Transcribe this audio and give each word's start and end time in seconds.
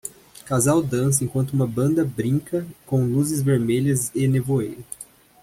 Casal 0.47 0.81
dança 0.81 1.23
enquanto 1.23 1.51
uma 1.51 1.67
banda 1.67 2.03
brinca 2.03 2.65
com 2.87 3.05
luzes 3.05 3.39
vermelhas 3.43 4.09
e 4.15 4.27
nevoeiro. 4.27 4.83